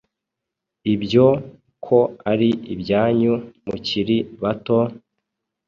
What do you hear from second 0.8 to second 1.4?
Ibyo